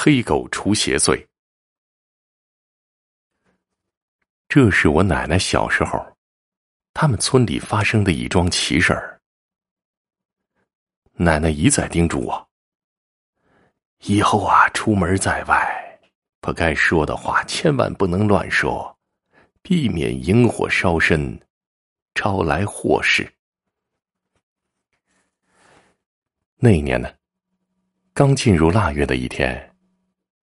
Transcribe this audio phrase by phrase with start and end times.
[0.00, 1.26] 黑狗除邪祟。
[4.48, 5.98] 这是我奶奶小时候，
[6.94, 9.20] 他们村里发生的一桩奇事儿。
[11.14, 12.48] 奶奶一再叮嘱我：
[14.02, 16.00] 以后啊，出门在外，
[16.40, 18.96] 不该说的话千万不能乱说，
[19.62, 21.36] 避免引火烧身，
[22.14, 23.28] 招来祸事。
[26.54, 27.12] 那年呢，
[28.14, 29.74] 刚进入腊月的一天，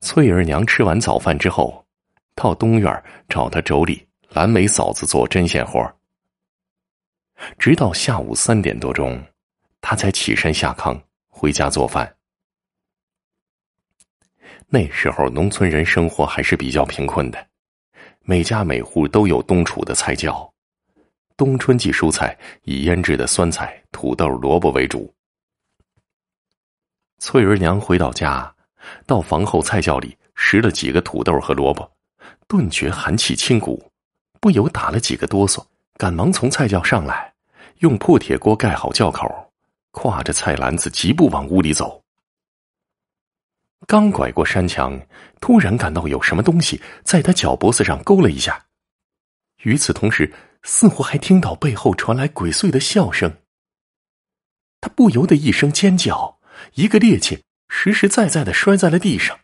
[0.00, 1.86] 翠儿娘吃完早饭之后。
[2.32, 5.94] 到东院找他妯娌蓝莓嫂子做针线活
[7.58, 9.22] 直到下午三点多钟，
[9.82, 12.16] 他才起身下炕回家做饭。
[14.68, 17.46] 那时候农村人生活还是比较贫困的，
[18.22, 20.50] 每家每户都有冬储的菜窖，
[21.36, 25.12] 冬春季蔬菜以腌制的酸菜、土豆、萝卜为主。
[27.18, 28.54] 翠儿娘回到家，
[29.06, 31.90] 到房后菜窖里拾了几个土豆和萝卜。
[32.46, 33.90] 顿觉寒气侵骨，
[34.40, 35.64] 不由打了几个哆嗦，
[35.96, 37.32] 赶忙从菜窖上来，
[37.78, 39.52] 用破铁锅盖好窖口，
[39.92, 42.02] 挎着菜篮子疾步往屋里走。
[43.86, 45.00] 刚拐过山墙，
[45.40, 48.66] 突然感到有什么东西在他脚脖子上勾了一下，
[49.62, 50.32] 与此同时，
[50.64, 53.32] 似乎还听到背后传来鬼祟的笑声。
[54.80, 56.38] 他不由得一声尖叫，
[56.74, 57.40] 一个趔趄，
[57.72, 59.38] 实实在在的摔在了地上。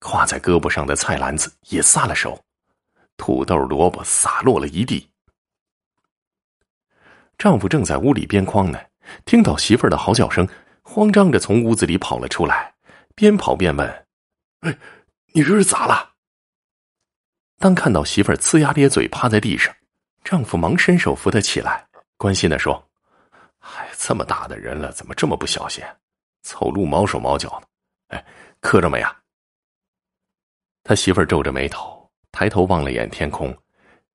[0.00, 2.40] 挎在胳膊上的菜篮子也撒了手，
[3.16, 5.08] 土豆、萝卜洒落了一地。
[7.36, 8.80] 丈夫正在屋里边框呢，
[9.24, 10.48] 听到媳妇儿的嚎叫声，
[10.82, 12.74] 慌张着从屋子里跑了出来，
[13.14, 14.06] 边跑边问
[14.62, 14.78] ：“哎，
[15.32, 16.14] 你这是咋了？”
[17.58, 19.74] 当看到媳妇儿呲牙咧嘴趴在地上，
[20.22, 22.88] 丈夫忙伸手扶她起来，关心的说
[23.58, 25.82] ：“嗨，这么大的人了，怎么这么不小心？
[26.48, 28.16] 走路毛手毛脚的。
[28.16, 28.24] 哎，
[28.60, 29.14] 磕着没啊？”
[30.82, 33.54] 他媳妇儿皱着眉头，抬头望了眼天空，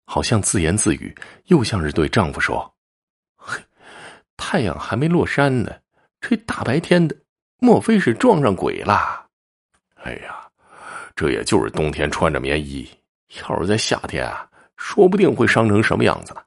[0.05, 2.73] 好像自言自语，又像是对丈夫说
[3.37, 3.61] ：“嘿，
[4.35, 5.71] 太阳还没落山呢，
[6.19, 7.15] 这大白天的，
[7.59, 9.27] 莫非是撞上鬼了？
[9.97, 10.49] 哎呀，
[11.15, 12.89] 这也就是冬天穿着棉衣，
[13.41, 16.41] 要是在夏天啊，说不定会伤成什么样子呢。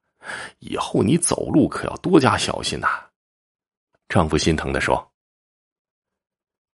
[0.59, 2.89] 以后你走路可要多加小心呐。”
[4.09, 5.13] 丈夫心疼的说。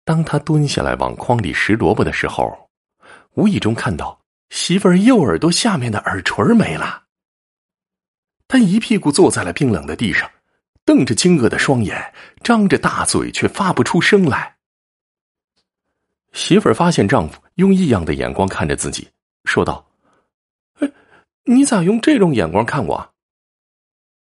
[0.05, 2.71] 当他蹲下来往筐里拾萝卜的时候。
[3.35, 4.21] 无意中看到
[4.51, 7.05] 媳妇儿右耳朵下面的耳垂没了，
[8.47, 10.31] 他一屁股坐在了冰冷的地上，
[10.85, 14.57] 瞪着惊愕的双眼，张着大嘴却发不出声来。
[16.35, 19.09] 媳妇儿发现丈夫用异样的眼光看着自己，
[19.47, 19.83] 说道
[20.81, 20.93] ：“哎，
[21.45, 23.15] 你咋用这种眼光看我？”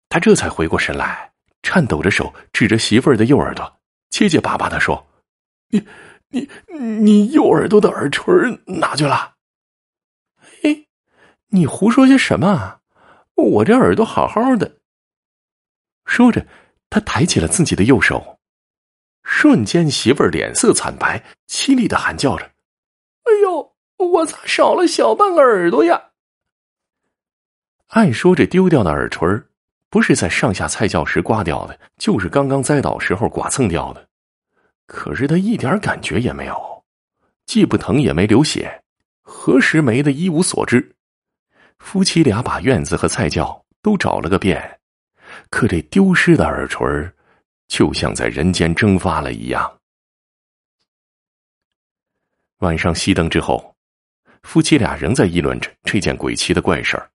[0.08, 1.34] 他这才回过神来，
[1.64, 5.06] 颤抖着手指着媳妇儿的右耳朵，结结巴巴的说
[5.70, 5.88] ：“你。”
[6.30, 8.34] 你你右耳朵的耳垂
[8.66, 9.36] 哪去了？
[10.62, 10.90] 嘿，
[11.48, 12.82] 你胡说些什么？
[13.36, 14.80] 我这耳朵好好的。
[16.04, 16.46] 说着，
[16.90, 18.38] 他抬起了自己的右手，
[19.24, 22.44] 瞬间媳妇儿脸色惨白，凄厉的喊叫着
[23.24, 26.10] ：“哎呦，我咋少了小半个耳朵呀？”
[27.90, 29.26] 按说这丢掉的耳垂
[29.90, 34.10] 不是在上下菜窖时刮掉的，就是刚刚栽倒时候剐蹭掉的。
[34.86, 36.84] 可是他一点感觉也没有，
[37.46, 38.84] 既不疼也没流血，
[39.22, 40.96] 何时没的一无所知。
[41.80, 44.80] 夫妻俩把院子和菜窖都找了个遍，
[45.50, 46.88] 可这丢失的耳垂
[47.68, 49.80] 就像在人间蒸发了一样。
[52.60, 53.76] 晚上熄灯之后，
[54.44, 57.10] 夫妻俩仍在议论着这件鬼奇的怪事儿。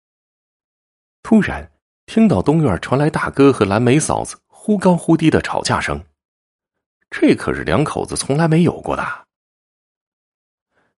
[1.22, 1.70] 突然
[2.06, 6.04] 听到东院传来大哥和蓝莓嫂子忽高忽低的吵架声。
[7.10, 9.04] 这可是两口子从来没有过的。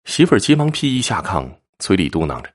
[0.04, 2.52] 媳妇儿急忙披衣下炕，嘴里嘟囔着：“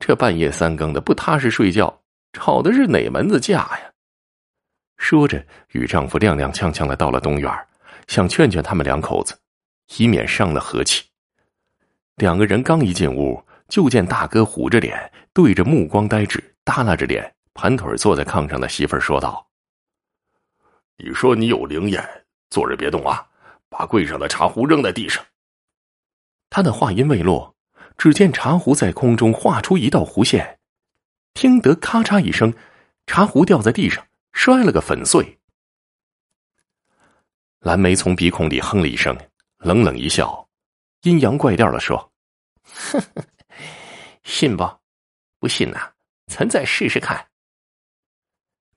[0.00, 2.02] 这半夜三更的不踏实睡觉，
[2.32, 3.92] 吵的是哪门子架呀？”
[4.96, 7.50] 说着，与丈夫踉踉跄跄的到了东院，
[8.08, 9.38] 想劝劝他们两口子，
[9.96, 11.04] 以免伤了和气。
[12.16, 19.46] 两个人刚一进屋，就见大哥虎着脸，对着目光呆滞、耷拉着脸、盘腿坐在炕上的媳妇儿说道
[20.98, 22.02] ：“你说你有灵眼。”
[22.50, 23.26] 坐着别动啊！
[23.68, 25.24] 把柜上的茶壶扔在地上。
[26.50, 27.54] 他的话音未落，
[27.96, 30.58] 只见茶壶在空中画出一道弧线，
[31.32, 32.52] 听得咔嚓一声，
[33.06, 35.38] 茶壶掉在地上，摔了个粉碎。
[37.60, 39.16] 蓝莓从鼻孔里哼了一声，
[39.58, 40.48] 冷冷一笑，
[41.02, 42.12] 阴阳怪调的说
[44.24, 44.68] ：“信不？
[45.38, 45.92] 不信呐，
[46.26, 47.28] 咱再试试看。”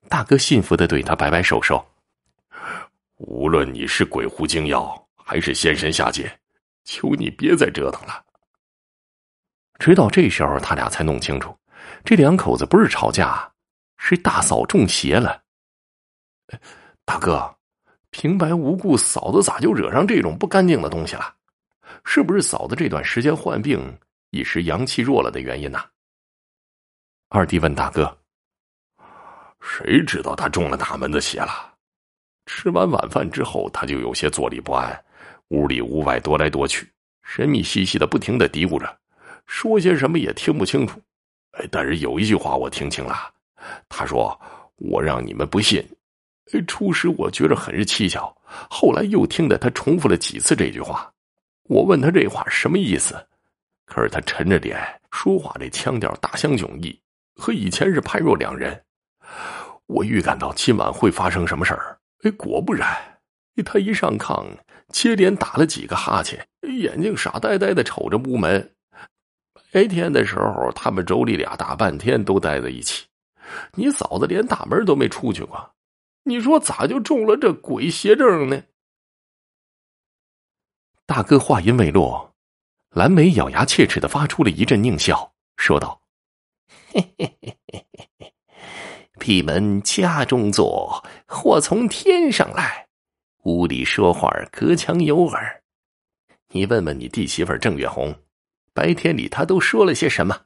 [0.08, 1.84] 大哥信服的对他摆摆手说。
[3.16, 6.30] 无论你是鬼狐精妖，还是仙神下界，
[6.84, 8.24] 求你别再折腾了。”
[9.78, 11.56] 直到这时候，他俩才弄清楚，
[12.04, 13.52] 这两口子不是吵架，
[13.98, 15.42] 是大嫂中邪了。
[17.04, 17.54] 大哥，
[18.10, 21.34] 平白无故，嫂子咋就惹上这种不干净的东西了？
[22.04, 23.98] 是不是嫂子这段时间患病，
[24.30, 25.82] 一时阳气弱了的原因呢？
[27.28, 28.16] 二弟问大哥
[29.60, 31.73] ：“谁知道他中了哪门子邪了？”
[32.46, 34.98] 吃完晚饭之后，他就有些坐立不安，
[35.48, 36.88] 屋里屋外踱来踱去，
[37.22, 38.98] 神秘兮兮的，不停的嘀咕着，
[39.46, 41.00] 说些什么也听不清楚。
[41.52, 43.16] 哎，但是有一句话我听清了，
[43.88, 44.38] 他说
[44.76, 45.86] ：“我让你们不信。”
[46.68, 48.36] 初时我觉着很是蹊跷，
[48.68, 51.10] 后来又听得他重复了几次这句话。
[51.64, 53.14] 我问他这话什么意思，
[53.86, 54.78] 可是他沉着脸
[55.10, 57.00] 说话，这腔调大相迥异，
[57.34, 58.78] 和以前是判若两人。
[59.86, 61.93] 我预感到今晚会发生什么事儿，
[62.24, 63.20] 哎，果不然，
[63.66, 64.46] 他一上炕，
[64.88, 68.74] 接连打了几个哈欠，眼睛傻呆呆的瞅着屋门。
[69.70, 73.04] 白天的时候，他们妯娌俩大半天都待在一起，
[73.74, 75.74] 你嫂子连大门都没出去过。
[76.22, 78.62] 你说咋就中了这鬼邪症呢？
[81.04, 82.34] 大哥话音未落，
[82.88, 86.00] 蓝莓咬牙切齿的发出了一阵狞笑，说道
[86.90, 88.33] ：“嘿嘿嘿嘿嘿嘿，
[89.18, 92.88] 闭门家中坐，祸从天上来。
[93.44, 95.62] 屋里说话隔墙有耳。
[96.48, 98.14] 你问问你弟媳妇郑月红，
[98.72, 100.42] 白天里她都说了些什么？”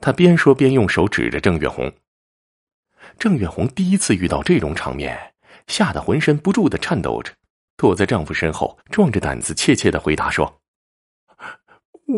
[0.00, 1.92] 他边说边用手指着郑月红。
[3.18, 5.34] 郑月红第一次遇到这种场面，
[5.66, 7.32] 吓得浑身不住的颤抖着，
[7.76, 10.60] 躲在丈夫身后，壮着胆子怯怯的回答说：“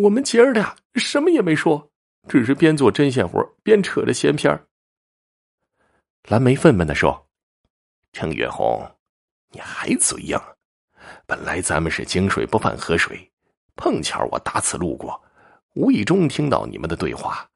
[0.02, 1.90] 我们姐儿俩什么也没说，
[2.28, 4.66] 只是边做针线活边扯着闲篇
[6.28, 7.24] 蓝莓愤懑的说
[8.12, 8.84] ：“程月红，
[9.52, 10.36] 你还嘴硬！
[11.24, 13.30] 本来咱们是井水不犯河水，
[13.76, 15.22] 碰巧我打此路过，
[15.74, 17.48] 无意中听到你们的对话。”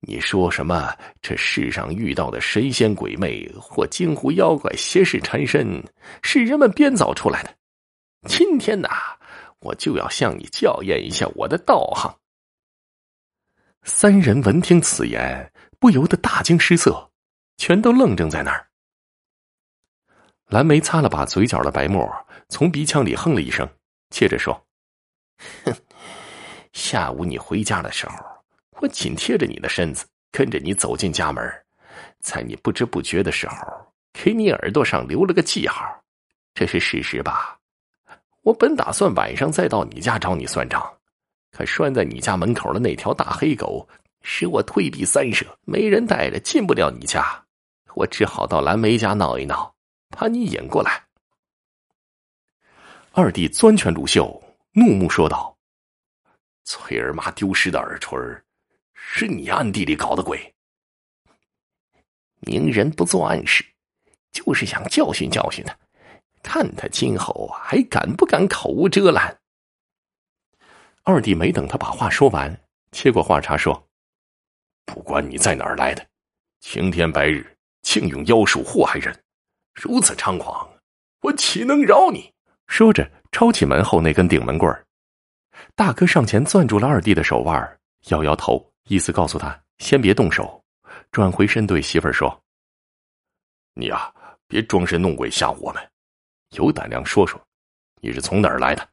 [0.00, 0.92] 你说什么？
[1.22, 5.82] 这世上遇到的神仙鬼魅或惊狐妖怪、邪事缠身，
[6.22, 7.54] 是人们编造出来的。
[8.28, 8.88] 今天呐，
[9.60, 12.12] 我就要向你校验一下我的道行。
[13.84, 17.10] 三人闻听此言，不由得大惊失色，
[17.56, 18.66] 全都愣怔在那儿。
[20.48, 22.08] 蓝莓擦了把嘴角的白沫，
[22.48, 23.68] 从鼻腔里哼了一声，
[24.10, 24.66] 接着说
[25.64, 25.74] ：“哼，
[26.72, 28.16] 下午你回家的时候。”
[28.78, 31.42] 我紧贴着你的身子，跟着你走进家门，
[32.20, 33.56] 在你不知不觉的时候，
[34.12, 35.82] 给你耳朵上留了个记号，
[36.52, 37.58] 这是事实吧？
[38.42, 40.98] 我本打算晚上再到你家找你算账，
[41.52, 43.88] 可拴在你家门口的那条大黑狗
[44.20, 47.45] 使我退避三舍，没人带着进不了你家，
[47.96, 49.74] 我只好到蓝莓家闹一闹，
[50.10, 51.02] 把你引过来。
[53.12, 55.56] 二弟攥拳撸袖，怒目说道
[56.64, 58.18] ：“崔儿妈丢失的耳垂。”
[58.92, 60.54] 是你暗地里搞的鬼！
[62.40, 63.64] 明人不做暗事，
[64.30, 65.74] 就是想教训教训他，
[66.42, 69.34] 看他今后还敢不敢口无遮拦。
[71.02, 72.54] 二弟没等他把话说完，
[72.90, 73.88] 接过话茬说
[74.84, 76.06] ：“不管你在哪儿来的，
[76.60, 77.55] 青天白日
[77.86, 79.16] 竟用妖术祸害人，
[79.72, 80.68] 如此猖狂，
[81.20, 82.34] 我岂能饶你？”
[82.66, 84.84] 说着，抄起门后那根顶门棍儿。
[85.76, 87.78] 大哥上前攥住了二弟的手腕，
[88.08, 88.60] 摇摇头。
[88.88, 90.60] 意思告诉他先别动手，
[91.12, 92.42] 转回身对媳妇儿说
[93.74, 94.12] ：“你呀，
[94.48, 95.90] 别装神弄鬼吓唬我们，
[96.56, 97.40] 有胆量说说，
[98.00, 98.88] 你是从哪儿来的？”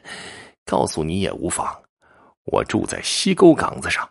[0.64, 1.82] 告诉你也无妨，
[2.44, 4.10] 我住在西沟岗子上。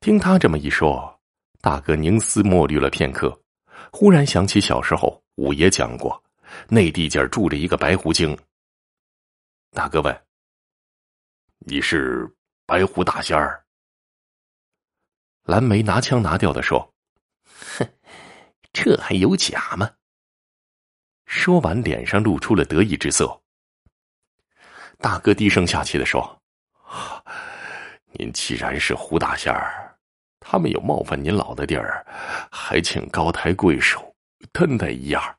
[0.00, 1.15] 听他这么一说，
[1.66, 3.36] 大哥凝思默虑了片刻，
[3.90, 6.22] 忽然想起小时候五爷讲过，
[6.68, 8.38] 那地界住着一个白狐精。
[9.72, 10.24] 大哥问
[11.66, 12.32] ：“你是？”
[12.66, 13.64] 白狐大仙儿，
[15.42, 16.94] 蓝莓拿腔拿调的说
[17.76, 17.84] ：“哼，
[18.72, 19.90] 这还有假吗？”
[21.26, 23.42] 说完，脸上露出了得意之色。
[24.98, 26.40] 大哥低声下气的说
[28.14, 29.85] ：“您既然是胡大仙儿，
[30.48, 32.06] 他们有冒犯您老的地儿，
[32.52, 34.14] 还请高抬贵手，
[34.52, 35.36] 担待一二。”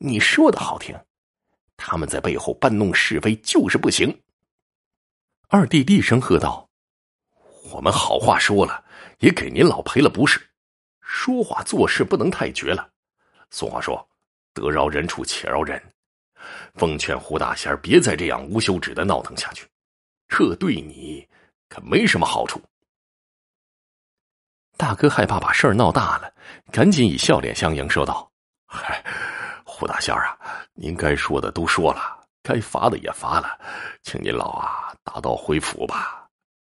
[0.00, 0.98] 你说的好听，
[1.76, 4.22] 他们在背后搬弄是非，就是不行。
[5.48, 6.66] 二弟厉声喝道
[7.70, 8.82] ：“我们好话说了，
[9.18, 10.40] 也给您老赔了不是。
[11.02, 12.90] 说话做事不能太绝了。
[13.50, 14.08] 俗话说，
[14.54, 15.80] 得饶人处且饶人。
[16.76, 19.66] 奉劝胡大仙别再这样无休止的闹腾下去，
[20.26, 21.28] 这对你
[21.68, 22.58] 可没什么好处。”
[24.76, 26.32] 大哥害怕把事儿闹大了，
[26.72, 28.30] 赶紧以笑脸相迎，说道
[28.66, 29.02] ：“嗨，
[29.64, 30.38] 胡。”大仙儿啊，
[30.74, 33.58] 您该说的都说了，该罚的也罚了，
[34.02, 36.26] 请您老啊打道回府吧。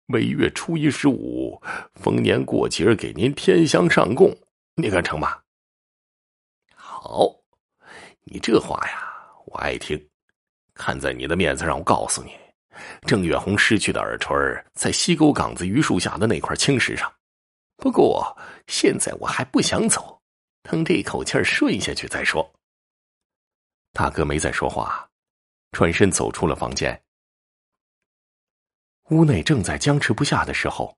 [0.06, 1.62] 每月初一十五，
[1.96, 4.36] 逢年过节给您添香上供，
[4.76, 5.38] 你看成吗？
[6.76, 7.30] 好，
[8.24, 9.14] 你这话呀，
[9.46, 9.98] 我爱听。
[10.74, 12.32] 看在你的面子上，我告诉你，
[13.06, 14.36] 郑月红失去的耳垂
[14.74, 17.12] 在西沟岗子榆树下的那块青石上。
[17.84, 18.38] 不过
[18.68, 20.22] 现在我还不想走，
[20.62, 22.50] 等这口气顺下去再说。
[23.92, 25.10] 大哥没再说话，
[25.74, 26.98] 转身走出了房间。
[29.10, 30.96] 屋内正在僵持不下的时候，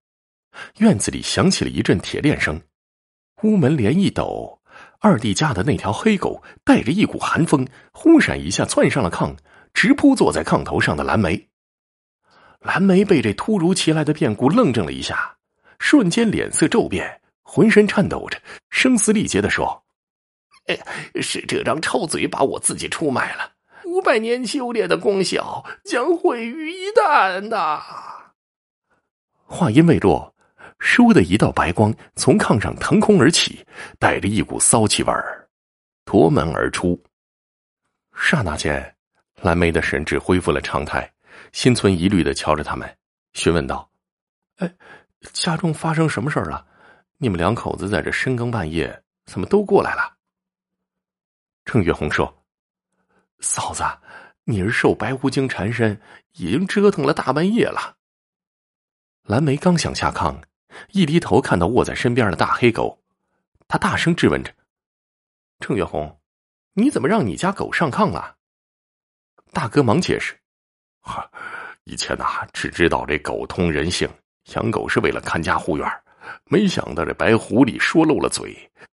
[0.77, 2.62] 院子里响起了一阵铁链声，
[3.42, 4.62] 屋门帘一抖，
[5.00, 9.36] 二弟家的那条黑狗带着一股寒风，忽闪一下窜上了炕，
[9.74, 11.50] 直扑坐在炕头上的蓝莓。
[12.60, 15.35] 蓝莓被这突如其来的变故愣怔了一下，
[15.88, 19.86] 瞬间脸色骤变，浑身颤抖着，声嘶力竭的说
[20.65, 20.75] ：“哎，
[21.22, 23.51] 是这张臭嘴把我自己出卖了。”
[23.86, 27.84] 五百年修炼的功效将毁于一旦呐！
[29.44, 30.34] 话音未落，
[30.80, 33.63] 倏的一道白光从炕上腾空而起，
[34.00, 35.48] 带着一股骚气味儿，
[36.04, 37.00] 夺门而出。
[38.15, 38.96] 刹那间，
[39.39, 41.08] 蓝莓的神智恢复了常态，
[41.51, 42.92] 心存疑虑的瞧着他们，
[43.34, 43.88] 询问道
[44.58, 44.74] ：“哎，
[45.34, 46.65] 家中发生什么事儿了？
[47.17, 50.17] 你们两口子在这深更半夜，怎么都过来了？”
[51.65, 52.44] 郑月红说。
[53.41, 53.84] 嫂子，
[54.46, 56.01] 你是受白狐精缠身，
[56.34, 57.98] 已经折腾了大半夜了。
[59.24, 60.41] 蓝莓刚想下炕，
[60.91, 63.03] 一低头看到卧在身边的大黑狗，
[63.67, 64.55] 他大声质问着
[65.60, 66.20] ：“郑月红，
[66.74, 68.38] 你怎么让你家狗上炕了？”
[69.51, 70.39] 大哥忙解释
[71.01, 71.29] ：“哈，
[71.84, 74.10] 以前呐，只知道这狗通人性，
[74.54, 75.90] 养狗是为了看家护院，
[76.46, 78.56] 没想到这白狐狸说漏了嘴。”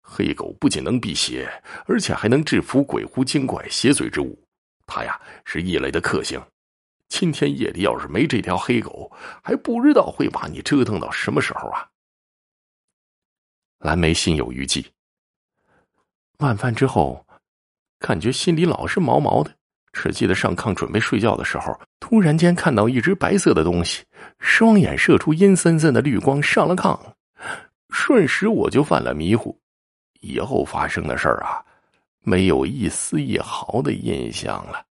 [0.09, 1.49] 黑狗不仅能辟邪，
[1.85, 4.41] 而且还能制服鬼狐精怪、邪祟之物。
[4.85, 6.41] 它呀是异类的克星。
[7.09, 9.11] 今天夜里要是没这条黑狗，
[9.43, 11.89] 还不知道会把你折腾到什么时候啊！
[13.79, 14.85] 蓝莓心有余悸。
[16.37, 17.25] 晚饭之后，
[17.99, 19.56] 感觉心里老是毛毛的。
[19.97, 24.03] 只记得上炕准备睡觉的时候，突然间看到一只白色的东西，
[24.39, 26.99] 双眼射出阴森森的绿光，上了炕。
[27.89, 29.57] 瞬时我就犯了迷糊。
[30.21, 31.61] 以后发生的事儿啊，
[32.23, 34.83] 没有一丝一毫的印象了。